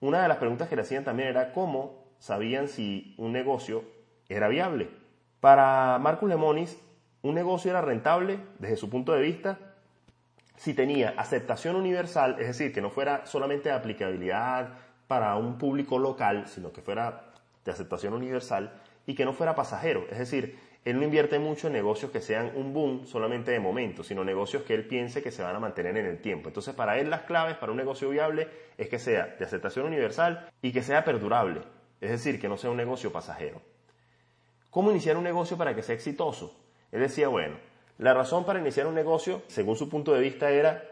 Una 0.00 0.22
de 0.22 0.28
las 0.28 0.38
preguntas 0.38 0.68
que 0.68 0.76
le 0.76 0.82
hacían 0.82 1.04
también 1.04 1.28
era 1.28 1.52
cómo 1.52 2.04
sabían 2.18 2.68
si 2.68 3.14
un 3.18 3.32
negocio 3.32 3.84
era 4.28 4.48
viable. 4.48 4.88
Para 5.40 5.98
Marcus 5.98 6.28
Lemonis, 6.28 6.78
un 7.22 7.34
negocio 7.34 7.70
era 7.70 7.80
rentable 7.80 8.38
desde 8.58 8.76
su 8.76 8.90
punto 8.90 9.12
de 9.12 9.22
vista 9.22 9.58
si 10.56 10.74
tenía 10.74 11.14
aceptación 11.16 11.76
universal, 11.76 12.36
es 12.38 12.46
decir, 12.46 12.72
que 12.72 12.80
no 12.80 12.90
fuera 12.90 13.26
solamente 13.26 13.68
de 13.68 13.74
aplicabilidad 13.74 14.70
para 15.06 15.36
un 15.36 15.58
público 15.58 15.98
local, 15.98 16.46
sino 16.46 16.72
que 16.72 16.82
fuera 16.82 17.32
de 17.64 17.72
aceptación 17.72 18.14
universal 18.14 18.72
y 19.06 19.14
que 19.14 19.24
no 19.24 19.32
fuera 19.32 19.54
pasajero. 19.54 20.06
Es 20.10 20.18
decir, 20.18 20.58
él 20.84 20.98
no 20.98 21.04
invierte 21.04 21.38
mucho 21.38 21.68
en 21.68 21.72
negocios 21.72 22.10
que 22.10 22.20
sean 22.20 22.52
un 22.54 22.74
boom 22.74 23.06
solamente 23.06 23.50
de 23.50 23.58
momento, 23.58 24.04
sino 24.04 24.22
negocios 24.22 24.62
que 24.64 24.74
él 24.74 24.86
piense 24.86 25.22
que 25.22 25.30
se 25.30 25.42
van 25.42 25.56
a 25.56 25.60
mantener 25.60 25.96
en 25.96 26.06
el 26.06 26.20
tiempo. 26.20 26.48
Entonces, 26.48 26.74
para 26.74 26.98
él 26.98 27.08
las 27.08 27.22
claves 27.22 27.56
para 27.56 27.72
un 27.72 27.78
negocio 27.78 28.10
viable 28.10 28.48
es 28.76 28.88
que 28.88 28.98
sea 28.98 29.34
de 29.38 29.44
aceptación 29.44 29.86
universal 29.86 30.50
y 30.60 30.72
que 30.72 30.82
sea 30.82 31.04
perdurable, 31.04 31.62
es 32.00 32.10
decir, 32.10 32.38
que 32.38 32.48
no 32.48 32.58
sea 32.58 32.70
un 32.70 32.76
negocio 32.76 33.10
pasajero. 33.12 33.62
¿Cómo 34.68 34.90
iniciar 34.90 35.16
un 35.16 35.24
negocio 35.24 35.56
para 35.56 35.74
que 35.74 35.82
sea 35.82 35.94
exitoso? 35.94 36.54
Él 36.92 37.00
decía, 37.00 37.28
bueno, 37.28 37.56
la 37.98 38.12
razón 38.12 38.44
para 38.44 38.58
iniciar 38.58 38.86
un 38.86 38.94
negocio, 38.94 39.42
según 39.46 39.76
su 39.76 39.88
punto 39.88 40.12
de 40.12 40.20
vista, 40.20 40.50
era 40.50 40.82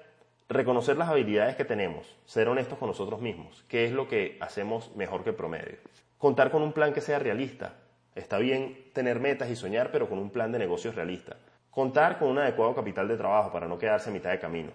reconocer 0.49 0.97
las 0.97 1.09
habilidades 1.09 1.57
que 1.57 1.65
tenemos, 1.65 2.17
ser 2.27 2.49
honestos 2.49 2.79
con 2.79 2.89
nosotros 2.89 3.21
mismos, 3.21 3.65
qué 3.69 3.87
es 3.87 3.93
lo 3.93 4.09
que 4.09 4.37
hacemos 4.41 4.95
mejor 4.95 5.25
que 5.25 5.31
el 5.31 5.37
promedio. 5.37 5.79
Contar 6.19 6.51
con 6.51 6.63
un 6.63 6.73
plan 6.73 6.93
que 6.93 7.01
sea 7.01 7.19
realista. 7.19 7.75
Está 8.15 8.39
bien 8.39 8.91
tener 8.93 9.19
metas 9.19 9.51
y 9.51 9.57
soñar, 9.57 9.91
pero 9.91 10.09
con 10.09 10.19
un 10.19 10.31
plan 10.31 10.53
de 10.53 10.59
negocios 10.59 10.95
realista. 10.95 11.37
Contar 11.71 12.19
con 12.19 12.29
un 12.29 12.39
adecuado 12.39 12.75
capital 12.75 13.09
de 13.09 13.17
trabajo 13.17 13.51
para 13.51 13.67
no 13.67 13.79
quedarse 13.79 14.11
a 14.11 14.13
mitad 14.13 14.31
de 14.31 14.39
camino. 14.39 14.71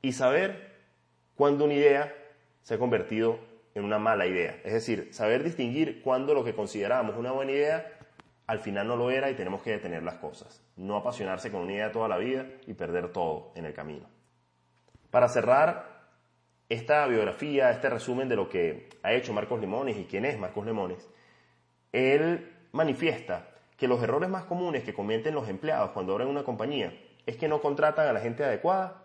Y 0.00 0.12
saber 0.12 0.76
cuándo 1.34 1.64
una 1.64 1.74
idea 1.74 2.14
se 2.62 2.74
ha 2.74 2.78
convertido 2.78 3.38
en 3.74 3.84
una 3.84 3.98
mala 3.98 4.26
idea. 4.26 4.58
Es 4.64 4.72
decir, 4.72 5.08
saber 5.12 5.42
distinguir 5.42 6.00
cuándo 6.02 6.32
lo 6.32 6.44
que 6.44 6.54
consideramos 6.54 7.16
una 7.16 7.32
buena 7.32 7.52
idea 7.52 7.99
al 8.50 8.58
final 8.58 8.88
no 8.88 8.96
lo 8.96 9.12
era 9.12 9.30
y 9.30 9.36
tenemos 9.36 9.62
que 9.62 9.70
detener 9.70 10.02
las 10.02 10.16
cosas. 10.16 10.60
No 10.74 10.96
apasionarse 10.96 11.52
con 11.52 11.60
una 11.60 11.72
idea 11.72 11.92
toda 11.92 12.08
la 12.08 12.18
vida 12.18 12.46
y 12.66 12.74
perder 12.74 13.12
todo 13.12 13.52
en 13.54 13.64
el 13.64 13.72
camino. 13.72 14.06
Para 15.08 15.28
cerrar 15.28 16.08
esta 16.68 17.06
biografía, 17.06 17.70
este 17.70 17.88
resumen 17.88 18.28
de 18.28 18.34
lo 18.34 18.48
que 18.48 18.88
ha 19.04 19.12
hecho 19.12 19.32
Marcos 19.32 19.60
Limones 19.60 19.96
y 19.96 20.04
quién 20.06 20.24
es 20.24 20.36
Marcos 20.36 20.66
Limones, 20.66 21.08
él 21.92 22.52
manifiesta 22.72 23.50
que 23.76 23.86
los 23.86 24.02
errores 24.02 24.28
más 24.28 24.46
comunes 24.46 24.82
que 24.82 24.94
cometen 24.94 25.36
los 25.36 25.48
empleados 25.48 25.92
cuando 25.92 26.14
abren 26.14 26.26
una 26.26 26.42
compañía 26.42 26.92
es 27.26 27.36
que 27.36 27.46
no 27.46 27.60
contratan 27.60 28.08
a 28.08 28.12
la 28.12 28.18
gente 28.18 28.42
adecuada 28.42 29.04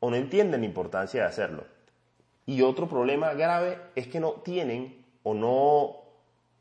o 0.00 0.10
no 0.10 0.16
entienden 0.16 0.62
la 0.62 0.66
importancia 0.66 1.22
de 1.22 1.28
hacerlo. 1.28 1.62
Y 2.46 2.62
otro 2.62 2.88
problema 2.88 3.32
grave 3.34 3.78
es 3.94 4.08
que 4.08 4.18
no 4.18 4.32
tienen 4.32 5.06
o 5.22 5.34
no 5.34 5.98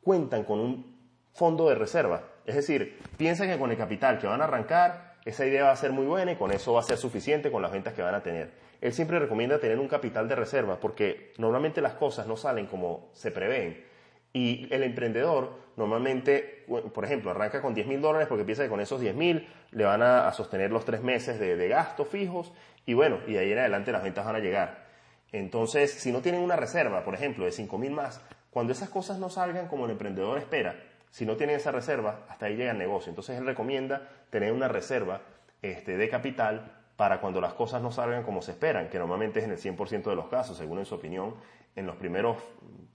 cuentan 0.03 0.43
con 0.43 0.59
un 0.59 0.94
fondo 1.35 1.67
de 1.69 1.75
reserva. 1.75 2.23
Es 2.45 2.55
decir, 2.55 2.97
piensan 3.17 3.49
que 3.49 3.59
con 3.59 3.69
el 3.69 3.77
capital 3.77 4.17
que 4.17 4.25
van 4.25 4.41
a 4.41 4.45
arrancar, 4.45 5.15
esa 5.25 5.45
idea 5.45 5.65
va 5.65 5.71
a 5.71 5.75
ser 5.75 5.91
muy 5.91 6.05
buena 6.05 6.31
y 6.31 6.35
con 6.37 6.51
eso 6.51 6.73
va 6.73 6.79
a 6.79 6.83
ser 6.83 6.97
suficiente 6.97 7.51
con 7.51 7.61
las 7.61 7.71
ventas 7.71 7.93
que 7.93 8.01
van 8.01 8.15
a 8.15 8.23
tener. 8.23 8.51
Él 8.79 8.93
siempre 8.93 9.19
recomienda 9.19 9.59
tener 9.59 9.79
un 9.79 9.87
capital 9.87 10.29
de 10.29 10.35
reserva 10.35 10.79
porque 10.79 11.33
normalmente 11.37 11.81
las 11.81 11.93
cosas 11.93 12.25
no 12.25 12.37
salen 12.37 12.67
como 12.67 13.09
se 13.13 13.31
prevén. 13.31 13.83
Y 14.31 14.73
el 14.73 14.83
emprendedor 14.83 15.59
normalmente, 15.75 16.65
por 16.93 17.03
ejemplo, 17.03 17.31
arranca 17.31 17.61
con 17.61 17.73
10 17.73 17.87
mil 17.87 18.01
dólares 18.01 18.27
porque 18.29 18.45
piensa 18.45 18.63
que 18.63 18.69
con 18.69 18.79
esos 18.79 19.01
10 19.01 19.15
mil 19.15 19.47
le 19.71 19.83
van 19.83 20.03
a, 20.03 20.31
sostener 20.31 20.71
los 20.71 20.85
tres 20.85 21.01
meses 21.01 21.39
de, 21.39 21.57
de 21.57 21.67
gastos 21.67 22.07
fijos 22.07 22.53
y 22.85 22.93
bueno, 22.93 23.19
y 23.27 23.33
de 23.33 23.39
ahí 23.39 23.51
en 23.51 23.59
adelante 23.59 23.91
las 23.91 24.03
ventas 24.03 24.25
van 24.25 24.35
a 24.35 24.39
llegar. 24.39 24.85
Entonces, 25.31 25.91
si 25.91 26.13
no 26.13 26.21
tienen 26.21 26.41
una 26.41 26.55
reserva, 26.55 27.03
por 27.03 27.13
ejemplo, 27.13 27.43
de 27.43 27.51
5 27.51 27.77
mil 27.77 27.91
más, 27.91 28.21
cuando 28.51 28.71
esas 28.71 28.89
cosas 28.89 29.19
no 29.19 29.29
salgan 29.29 29.67
como 29.67 29.85
el 29.85 29.91
emprendedor 29.91 30.37
espera, 30.37 30.75
si 31.15 31.25
no 31.25 31.37
tienen 31.37 31.55
esa 31.55 31.71
reserva, 31.71 32.25
hasta 32.27 32.47
ahí 32.47 32.57
llega 32.57 32.71
el 32.71 32.77
negocio. 32.77 33.09
Entonces 33.09 33.37
él 33.37 33.45
recomienda 33.45 34.05
tener 34.31 34.51
una 34.51 34.67
reserva 34.67 35.21
este, 35.61 35.95
de 35.95 36.09
capital 36.09 36.73
para 36.97 37.21
cuando 37.21 37.39
las 37.39 37.53
cosas 37.53 37.81
no 37.81 37.89
salgan 37.89 38.23
como 38.23 38.41
se 38.41 38.51
esperan, 38.51 38.89
que 38.89 38.99
normalmente 38.99 39.39
es 39.39 39.45
en 39.45 39.51
el 39.51 39.57
100% 39.57 40.03
de 40.09 40.15
los 40.17 40.27
casos, 40.27 40.57
según 40.57 40.79
en 40.79 40.85
su 40.85 40.93
opinión, 40.93 41.35
en 41.73 41.85
los 41.85 41.95
primeros 41.95 42.35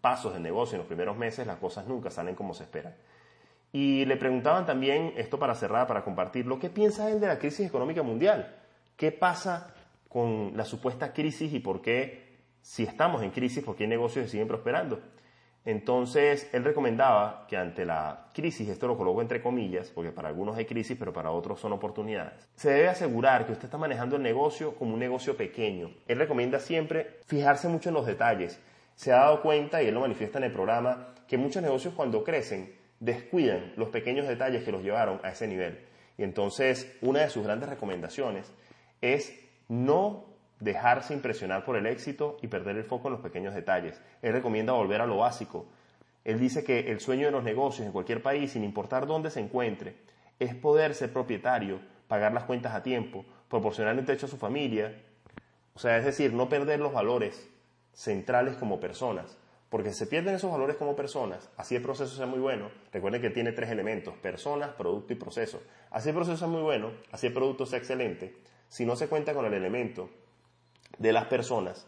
pasos 0.02 0.34
del 0.34 0.42
negocio, 0.42 0.74
en 0.74 0.80
los 0.80 0.86
primeros 0.86 1.16
meses, 1.16 1.46
las 1.46 1.56
cosas 1.56 1.86
nunca 1.86 2.10
salen 2.10 2.34
como 2.34 2.52
se 2.52 2.64
esperan. 2.64 2.94
Y 3.72 4.04
le 4.04 4.18
preguntaban 4.18 4.66
también, 4.66 5.14
esto 5.16 5.38
para 5.38 5.54
cerrar, 5.54 5.86
para 5.86 6.04
compartirlo, 6.04 6.58
¿qué 6.58 6.68
piensa 6.68 7.10
él 7.10 7.20
de 7.20 7.26
la 7.26 7.38
crisis 7.38 7.66
económica 7.66 8.02
mundial? 8.02 8.54
¿Qué 8.98 9.12
pasa 9.12 9.72
con 10.10 10.52
la 10.58 10.66
supuesta 10.66 11.14
crisis 11.14 11.54
y 11.54 11.60
por 11.60 11.80
qué, 11.80 12.36
si 12.60 12.82
estamos 12.82 13.22
en 13.22 13.30
crisis, 13.30 13.64
por 13.64 13.76
qué 13.76 13.86
negocios 13.86 14.30
siguen 14.30 14.46
prosperando? 14.46 15.00
Entonces, 15.64 16.48
él 16.52 16.64
recomendaba 16.64 17.44
que 17.46 17.56
ante 17.56 17.84
la 17.84 18.28
crisis, 18.32 18.68
esto 18.68 18.86
lo 18.86 18.96
coloco 18.96 19.20
entre 19.20 19.42
comillas, 19.42 19.90
porque 19.90 20.10
para 20.10 20.28
algunos 20.28 20.56
hay 20.56 20.64
crisis, 20.64 20.96
pero 20.98 21.12
para 21.12 21.30
otros 21.30 21.60
son 21.60 21.72
oportunidades, 21.72 22.48
se 22.56 22.70
debe 22.70 22.88
asegurar 22.88 23.44
que 23.44 23.52
usted 23.52 23.66
está 23.66 23.76
manejando 23.76 24.16
el 24.16 24.22
negocio 24.22 24.74
como 24.74 24.94
un 24.94 25.00
negocio 25.00 25.36
pequeño. 25.36 25.90
Él 26.08 26.18
recomienda 26.18 26.58
siempre 26.60 27.18
fijarse 27.26 27.68
mucho 27.68 27.90
en 27.90 27.94
los 27.94 28.06
detalles. 28.06 28.58
Se 28.94 29.12
ha 29.12 29.16
dado 29.16 29.42
cuenta, 29.42 29.82
y 29.82 29.86
él 29.86 29.94
lo 29.94 30.00
manifiesta 30.00 30.38
en 30.38 30.44
el 30.44 30.52
programa, 30.52 31.14
que 31.28 31.36
muchos 31.36 31.62
negocios 31.62 31.92
cuando 31.94 32.24
crecen 32.24 32.74
descuidan 32.98 33.72
los 33.76 33.88
pequeños 33.90 34.26
detalles 34.28 34.62
que 34.62 34.72
los 34.72 34.82
llevaron 34.82 35.20
a 35.22 35.30
ese 35.30 35.46
nivel. 35.46 35.78
Y 36.16 36.22
entonces, 36.22 36.96
una 37.02 37.20
de 37.20 37.30
sus 37.30 37.44
grandes 37.44 37.68
recomendaciones 37.68 38.52
es 39.00 39.38
no 39.68 40.29
dejarse 40.60 41.14
impresionar 41.14 41.64
por 41.64 41.76
el 41.76 41.86
éxito 41.86 42.36
y 42.42 42.48
perder 42.48 42.76
el 42.76 42.84
foco 42.84 43.08
en 43.08 43.14
los 43.14 43.22
pequeños 43.22 43.54
detalles. 43.54 44.00
Él 44.22 44.32
recomienda 44.32 44.74
volver 44.74 45.00
a 45.00 45.06
lo 45.06 45.16
básico. 45.16 45.66
Él 46.24 46.38
dice 46.38 46.62
que 46.62 46.90
el 46.90 47.00
sueño 47.00 47.26
de 47.26 47.32
los 47.32 47.42
negocios 47.42 47.86
en 47.86 47.92
cualquier 47.92 48.22
país, 48.22 48.52
sin 48.52 48.62
importar 48.62 49.06
dónde 49.06 49.30
se 49.30 49.40
encuentre, 49.40 49.96
es 50.38 50.54
poder 50.54 50.94
ser 50.94 51.12
propietario, 51.12 51.80
pagar 52.08 52.32
las 52.32 52.44
cuentas 52.44 52.74
a 52.74 52.82
tiempo, 52.82 53.24
proporcionar 53.48 53.96
un 53.98 54.04
techo 54.04 54.26
a 54.26 54.28
su 54.28 54.36
familia. 54.36 54.94
O 55.74 55.78
sea, 55.78 55.96
es 55.96 56.04
decir, 56.04 56.34
no 56.34 56.48
perder 56.48 56.80
los 56.80 56.92
valores 56.92 57.48
centrales 57.92 58.56
como 58.56 58.80
personas. 58.80 59.38
Porque 59.70 59.92
si 59.92 60.00
se 60.00 60.06
pierden 60.08 60.34
esos 60.34 60.50
valores 60.50 60.76
como 60.76 60.96
personas, 60.96 61.48
así 61.56 61.76
el 61.76 61.82
proceso 61.82 62.14
sea 62.14 62.26
muy 62.26 62.40
bueno. 62.40 62.70
Recuerden 62.92 63.22
que 63.22 63.30
tiene 63.30 63.52
tres 63.52 63.70
elementos, 63.70 64.14
personas, 64.16 64.70
producto 64.70 65.12
y 65.12 65.16
proceso. 65.16 65.62
Así 65.90 66.08
el 66.08 66.14
proceso 66.16 66.36
sea 66.36 66.48
muy 66.48 66.60
bueno, 66.60 66.90
así 67.12 67.28
el 67.28 67.32
producto 67.32 67.64
sea 67.66 67.78
excelente. 67.78 68.34
Si 68.68 68.84
no 68.84 68.96
se 68.96 69.08
cuenta 69.08 69.32
con 69.32 69.46
el 69.46 69.54
elemento 69.54 70.10
de 70.98 71.12
las 71.12 71.26
personas, 71.26 71.86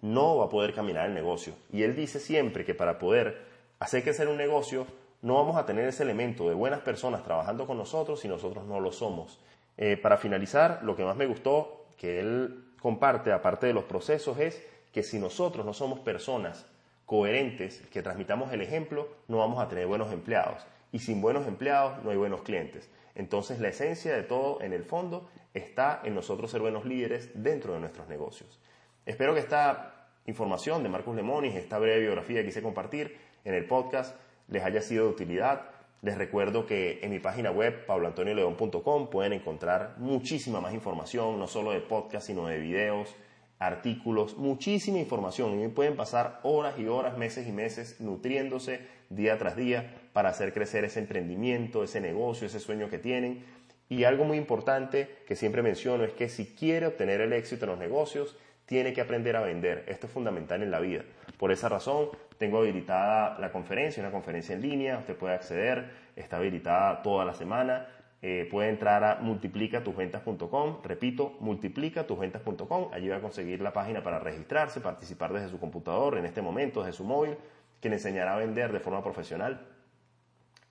no 0.00 0.36
va 0.36 0.46
a 0.46 0.48
poder 0.48 0.74
caminar 0.74 1.06
el 1.06 1.14
negocio. 1.14 1.54
Y 1.72 1.82
él 1.82 1.94
dice 1.96 2.20
siempre 2.20 2.64
que 2.64 2.74
para 2.74 2.98
poder 2.98 3.42
hacer 3.78 4.02
crecer 4.02 4.28
un 4.28 4.36
negocio, 4.36 4.86
no 5.22 5.34
vamos 5.34 5.56
a 5.56 5.64
tener 5.64 5.86
ese 5.86 6.02
elemento 6.02 6.48
de 6.48 6.54
buenas 6.54 6.80
personas 6.80 7.22
trabajando 7.22 7.66
con 7.66 7.78
nosotros 7.78 8.20
si 8.20 8.28
nosotros 8.28 8.64
no 8.66 8.80
lo 8.80 8.92
somos. 8.92 9.38
Eh, 9.76 9.96
para 9.96 10.16
finalizar, 10.16 10.80
lo 10.82 10.96
que 10.96 11.04
más 11.04 11.16
me 11.16 11.26
gustó 11.26 11.86
que 11.96 12.18
él 12.18 12.64
comparte, 12.80 13.32
aparte 13.32 13.68
de 13.68 13.72
los 13.72 13.84
procesos, 13.84 14.38
es 14.38 14.60
que 14.92 15.04
si 15.04 15.18
nosotros 15.18 15.64
no 15.64 15.72
somos 15.72 16.00
personas 16.00 16.66
coherentes, 17.06 17.80
que 17.92 18.02
transmitamos 18.02 18.52
el 18.52 18.60
ejemplo, 18.60 19.08
no 19.28 19.38
vamos 19.38 19.60
a 19.60 19.68
tener 19.68 19.86
buenos 19.86 20.12
empleados. 20.12 20.66
Y 20.90 20.98
sin 20.98 21.20
buenos 21.20 21.46
empleados 21.46 22.02
no 22.02 22.10
hay 22.10 22.16
buenos 22.16 22.42
clientes. 22.42 22.90
Entonces 23.14 23.60
la 23.60 23.68
esencia 23.68 24.14
de 24.14 24.22
todo, 24.22 24.60
en 24.60 24.72
el 24.72 24.84
fondo, 24.84 25.28
está 25.54 26.00
en 26.04 26.14
nosotros 26.14 26.50
ser 26.50 26.60
buenos 26.60 26.84
líderes 26.84 27.30
dentro 27.34 27.74
de 27.74 27.80
nuestros 27.80 28.08
negocios. 28.08 28.60
Espero 29.04 29.34
que 29.34 29.40
esta 29.40 30.08
información 30.26 30.82
de 30.82 30.88
Marcos 30.88 31.16
Lemonis, 31.16 31.54
esta 31.54 31.78
breve 31.78 32.00
biografía 32.00 32.40
que 32.40 32.46
quise 32.46 32.62
compartir 32.62 33.16
en 33.44 33.54
el 33.54 33.66
podcast, 33.66 34.16
les 34.48 34.62
haya 34.64 34.80
sido 34.80 35.06
de 35.06 35.10
utilidad. 35.10 35.62
Les 36.02 36.18
recuerdo 36.18 36.66
que 36.66 37.00
en 37.02 37.10
mi 37.10 37.18
página 37.18 37.50
web, 37.50 37.86
pabloantonioleón.com, 37.86 39.10
pueden 39.10 39.32
encontrar 39.34 39.94
muchísima 39.98 40.60
más 40.60 40.74
información, 40.74 41.38
no 41.38 41.46
solo 41.46 41.72
de 41.72 41.80
podcast, 41.80 42.26
sino 42.26 42.46
de 42.46 42.58
videos, 42.58 43.14
artículos, 43.58 44.36
muchísima 44.36 44.98
información. 44.98 45.60
Y 45.62 45.68
pueden 45.68 45.96
pasar 45.96 46.40
horas 46.42 46.78
y 46.78 46.86
horas, 46.86 47.16
meses 47.16 47.46
y 47.46 47.52
meses 47.52 48.00
nutriéndose 48.00 48.80
día 49.10 49.38
tras 49.38 49.56
día 49.56 49.94
para 50.12 50.30
hacer 50.30 50.52
crecer 50.52 50.84
ese 50.84 51.00
emprendimiento, 51.00 51.84
ese 51.84 52.00
negocio, 52.00 52.46
ese 52.46 52.60
sueño 52.60 52.88
que 52.88 52.98
tienen. 52.98 53.44
Y 53.92 54.04
algo 54.04 54.24
muy 54.24 54.38
importante 54.38 55.18
que 55.26 55.36
siempre 55.36 55.60
menciono 55.60 56.02
es 56.04 56.14
que 56.14 56.30
si 56.30 56.46
quiere 56.46 56.86
obtener 56.86 57.20
el 57.20 57.34
éxito 57.34 57.66
en 57.66 57.72
los 57.72 57.78
negocios, 57.78 58.38
tiene 58.64 58.94
que 58.94 59.02
aprender 59.02 59.36
a 59.36 59.42
vender. 59.42 59.84
Esto 59.86 60.06
es 60.06 60.12
fundamental 60.14 60.62
en 60.62 60.70
la 60.70 60.80
vida. 60.80 61.02
Por 61.36 61.52
esa 61.52 61.68
razón, 61.68 62.08
tengo 62.38 62.60
habilitada 62.60 63.38
la 63.38 63.52
conferencia, 63.52 64.02
una 64.02 64.10
conferencia 64.10 64.54
en 64.54 64.62
línea, 64.62 64.96
usted 64.96 65.14
puede 65.14 65.34
acceder, 65.34 65.90
está 66.16 66.38
habilitada 66.38 67.02
toda 67.02 67.26
la 67.26 67.34
semana. 67.34 67.86
Eh, 68.22 68.48
puede 68.50 68.70
entrar 68.70 69.04
a 69.04 69.16
multiplicatusventas.com, 69.16 70.78
repito, 70.82 71.36
multiplicatusventas.com, 71.40 72.88
allí 72.94 73.08
va 73.08 73.16
a 73.16 73.20
conseguir 73.20 73.60
la 73.60 73.74
página 73.74 74.02
para 74.02 74.18
registrarse, 74.18 74.80
participar 74.80 75.34
desde 75.34 75.50
su 75.50 75.60
computador 75.60 76.16
en 76.16 76.24
este 76.24 76.40
momento, 76.40 76.82
desde 76.82 76.96
su 76.96 77.04
móvil, 77.04 77.36
que 77.78 77.90
le 77.90 77.96
enseñará 77.96 78.36
a 78.36 78.38
vender 78.38 78.72
de 78.72 78.80
forma 78.80 79.02
profesional 79.02 79.60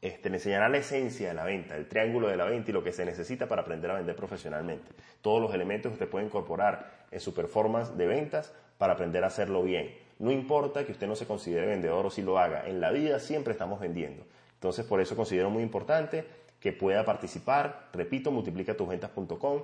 este, 0.02 0.30
le 0.30 0.38
enseñará 0.38 0.68
la 0.68 0.78
esencia 0.78 1.28
de 1.28 1.34
la 1.36 1.44
venta, 1.44 1.76
el 1.76 1.88
triángulo 1.88 2.28
de 2.28 2.36
la 2.36 2.46
venta 2.46 2.72
y 2.72 2.74
lo 2.74 2.84
que 2.84 2.92
se 2.92 3.06
necesita 3.06 3.48
para 3.48 3.62
aprender 3.62 3.92
a 3.92 3.96
vender 3.96 4.16
profesionalmente. 4.16 4.92
Todos 5.22 5.42
los 5.42 5.54
elementos 5.54 5.92
que 5.92 5.94
usted 5.94 6.10
puede 6.10 6.26
incorporar 6.26 7.06
en 7.12 7.20
su 7.20 7.34
performance 7.34 7.96
de 7.96 8.08
ventas 8.08 8.54
para 8.78 8.94
aprender 8.94 9.24
a 9.24 9.28
hacerlo 9.28 9.62
bien. 9.62 9.96
No 10.18 10.32
importa 10.32 10.86
que 10.86 10.92
usted 10.92 11.08
no 11.08 11.16
se 11.16 11.28
considere 11.28 11.68
vendedor 11.68 12.06
o 12.06 12.10
si 12.10 12.22
lo 12.22 12.40
haga, 12.40 12.68
en 12.68 12.82
la 12.82 12.92
vida 12.92 13.20
siempre 13.20 13.54
estamos 13.54 13.80
vendiendo. 13.80 14.24
Entonces, 14.56 14.86
por 14.86 15.02
eso 15.02 15.16
considero 15.16 15.50
muy 15.50 15.64
importante 15.64 16.26
que 16.60 16.72
pueda 16.72 17.04
participar. 17.06 17.90
Repito, 17.94 18.32
multiplicatusventas.com 18.32 19.64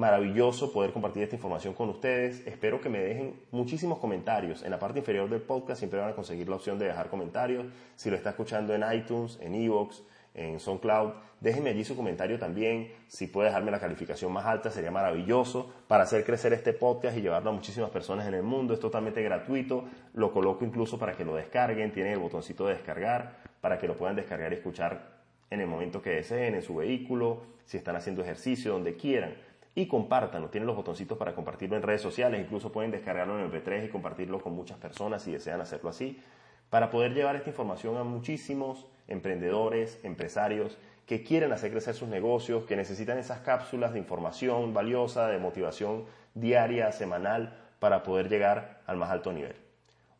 maravilloso 0.00 0.72
poder 0.72 0.92
compartir 0.92 1.22
esta 1.22 1.36
información 1.36 1.74
con 1.74 1.90
ustedes. 1.90 2.44
Espero 2.46 2.80
que 2.80 2.88
me 2.88 2.98
dejen 2.98 3.38
muchísimos 3.50 3.98
comentarios. 3.98 4.62
En 4.62 4.70
la 4.70 4.78
parte 4.78 4.98
inferior 4.98 5.28
del 5.28 5.42
podcast 5.42 5.78
siempre 5.78 6.00
van 6.00 6.08
a 6.08 6.14
conseguir 6.14 6.48
la 6.48 6.56
opción 6.56 6.78
de 6.78 6.86
dejar 6.86 7.10
comentarios. 7.10 7.66
Si 7.96 8.10
lo 8.10 8.16
está 8.16 8.30
escuchando 8.30 8.74
en 8.74 8.82
iTunes, 8.92 9.38
en 9.42 9.54
Evox, 9.54 10.02
en 10.32 10.58
SoundCloud, 10.58 11.12
déjenme 11.40 11.70
allí 11.70 11.84
su 11.84 11.94
comentario 11.94 12.38
también. 12.38 12.90
Si 13.08 13.26
puede 13.26 13.48
dejarme 13.48 13.70
la 13.70 13.78
calificación 13.78 14.32
más 14.32 14.46
alta, 14.46 14.70
sería 14.70 14.90
maravilloso 14.90 15.70
para 15.86 16.04
hacer 16.04 16.24
crecer 16.24 16.54
este 16.54 16.72
podcast 16.72 17.18
y 17.18 17.20
llevarlo 17.20 17.50
a 17.50 17.52
muchísimas 17.52 17.90
personas 17.90 18.26
en 18.26 18.34
el 18.34 18.42
mundo. 18.42 18.72
Es 18.72 18.80
totalmente 18.80 19.22
gratuito. 19.22 19.84
Lo 20.14 20.32
coloco 20.32 20.64
incluso 20.64 20.98
para 20.98 21.12
que 21.12 21.26
lo 21.26 21.36
descarguen. 21.36 21.92
Tiene 21.92 22.14
el 22.14 22.18
botoncito 22.18 22.66
de 22.66 22.74
descargar 22.74 23.36
para 23.60 23.78
que 23.78 23.86
lo 23.86 23.96
puedan 23.98 24.16
descargar 24.16 24.50
y 24.52 24.56
escuchar 24.56 25.20
en 25.50 25.60
el 25.60 25.66
momento 25.66 26.00
que 26.00 26.10
deseen, 26.10 26.54
en 26.54 26.62
su 26.62 26.76
vehículo, 26.76 27.42
si 27.66 27.76
están 27.76 27.96
haciendo 27.96 28.22
ejercicio, 28.22 28.72
donde 28.72 28.96
quieran. 28.96 29.34
Y 29.80 29.86
compártanlo, 29.86 30.50
tienen 30.50 30.66
los 30.66 30.76
botoncitos 30.76 31.16
para 31.16 31.34
compartirlo 31.34 31.74
en 31.74 31.82
redes 31.82 32.02
sociales, 32.02 32.38
incluso 32.38 32.70
pueden 32.70 32.90
descargarlo 32.90 33.40
en 33.40 33.50
MP3 33.50 33.86
y 33.86 33.88
compartirlo 33.88 34.38
con 34.38 34.52
muchas 34.52 34.76
personas 34.76 35.22
si 35.22 35.32
desean 35.32 35.62
hacerlo 35.62 35.88
así, 35.88 36.20
para 36.68 36.90
poder 36.90 37.14
llevar 37.14 37.34
esta 37.34 37.48
información 37.48 37.96
a 37.96 38.04
muchísimos 38.04 38.86
emprendedores, 39.08 39.98
empresarios 40.02 40.76
que 41.06 41.22
quieren 41.22 41.52
hacer 41.52 41.70
crecer 41.70 41.94
sus 41.94 42.10
negocios, 42.10 42.64
que 42.66 42.76
necesitan 42.76 43.16
esas 43.16 43.40
cápsulas 43.40 43.94
de 43.94 44.00
información 44.00 44.74
valiosa, 44.74 45.28
de 45.28 45.38
motivación 45.38 46.04
diaria, 46.34 46.92
semanal, 46.92 47.56
para 47.78 48.02
poder 48.02 48.28
llegar 48.28 48.82
al 48.86 48.98
más 48.98 49.08
alto 49.08 49.32
nivel. 49.32 49.56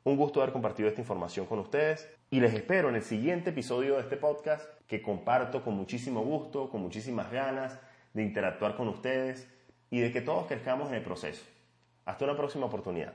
Un 0.04 0.16
gusto 0.16 0.40
haber 0.40 0.54
compartido 0.54 0.88
esta 0.88 1.02
información 1.02 1.44
con 1.44 1.58
ustedes 1.58 2.08
y 2.30 2.40
les 2.40 2.54
espero 2.54 2.88
en 2.88 2.94
el 2.94 3.02
siguiente 3.02 3.50
episodio 3.50 3.96
de 3.96 4.00
este 4.00 4.16
podcast 4.16 4.64
que 4.86 5.02
comparto 5.02 5.62
con 5.62 5.74
muchísimo 5.74 6.22
gusto, 6.22 6.70
con 6.70 6.80
muchísimas 6.80 7.30
ganas 7.30 7.78
de 8.12 8.22
interactuar 8.22 8.76
con 8.76 8.88
ustedes 8.88 9.48
y 9.90 10.00
de 10.00 10.12
que 10.12 10.20
todos 10.20 10.46
crezcamos 10.46 10.88
en 10.88 10.94
el 10.94 11.02
proceso. 11.02 11.44
Hasta 12.04 12.24
una 12.24 12.36
próxima 12.36 12.66
oportunidad. 12.66 13.14